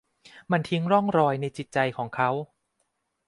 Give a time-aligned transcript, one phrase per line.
[0.51, 2.29] มันทิ้งร่องรอยในจิตใจของเขา